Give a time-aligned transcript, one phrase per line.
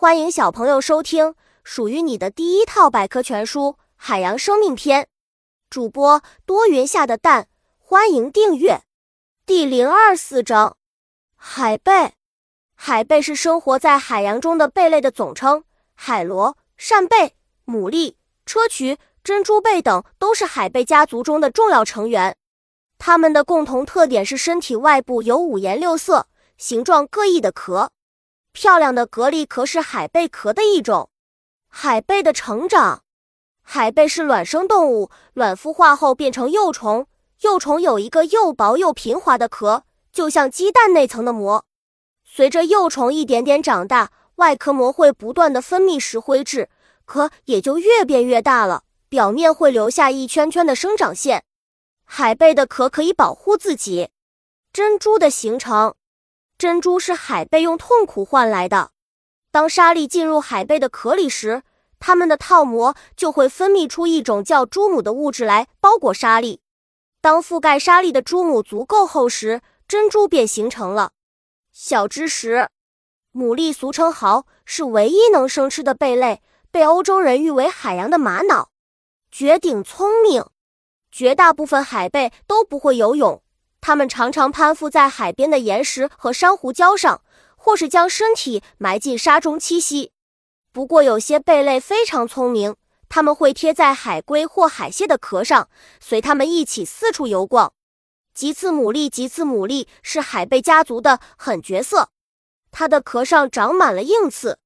[0.00, 5.02] 欢迎小朋友收听属于你的第一套百科全书《海洋生命篇》。
[5.68, 8.80] 主播多云下的蛋，欢迎订阅。
[9.44, 10.78] 第零二四章：
[11.36, 12.14] 海贝。
[12.74, 17.34] 海贝是生活在海洋中的贝类的总称，海螺、扇贝、
[17.66, 18.14] 牡蛎、
[18.46, 22.34] 砗磲、珍珠贝等都是海贝家族中的重要成员。
[22.96, 26.26] 它们的共同特点是身体外部有五颜六色、
[26.56, 27.92] 形状各异的壳。
[28.52, 31.10] 漂亮的蛤蜊壳是海贝壳的一种。
[31.68, 33.04] 海贝的成长，
[33.62, 37.06] 海贝是卵生动物，卵孵化后变成幼虫，
[37.42, 41.64] 幼虫有一个又薄又平滑的壳，就像鸡蛋内层的膜。
[42.24, 46.68] 随着幼虫一点点长大，外壳膜会不断的分泌石灰质，
[47.04, 51.44] 壳也就越变越大了，表面会留下一圈圈的生长线。
[52.04, 54.10] 海贝的壳可以保护自己。
[54.72, 55.94] 珍珠的形成。
[56.60, 58.90] 珍珠是海贝用痛苦换来的。
[59.50, 61.62] 当沙粒进入海贝的壳里时，
[61.98, 66.60] 它们的套膜就会分泌出一种叫珠母的物质来包裹沙粒。
[67.22, 71.12] 当覆盖沙粒的珠母足够厚时，珍珠便形成了。
[71.72, 72.68] 小知识：
[73.32, 78.68] 牡蛎俗称蚝，是唯一能生吃的贝类，被欧洲人誉为海洋的玛瑙。
[79.30, 80.44] 绝顶聪明，
[81.10, 83.42] 绝大部分海贝都不会游泳。
[83.80, 87.22] 它们常常攀附在海边的岩石和珊瑚礁上，
[87.56, 90.12] 或是将身体埋进沙中栖息。
[90.72, 92.76] 不过，有些贝类非常聪明，
[93.08, 97.72] 它们会贴在海龟或海蟹的壳上，随它们一起四处游逛。
[98.32, 102.10] 棘刺牡蛎，棘刺牡蛎是海贝家族的狠角色，
[102.70, 104.60] 它的壳上长满了硬刺，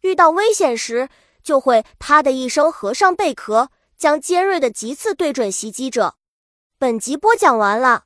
[0.00, 1.08] 遇到危险时
[1.42, 6.16] 就会啪的一声合上贝壳，将尖锐的棘刺对准袭击者。
[6.78, 8.05] 本集播讲完了。